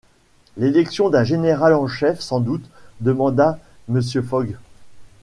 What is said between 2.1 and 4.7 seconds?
sans doute? demanda Mr. Fogg.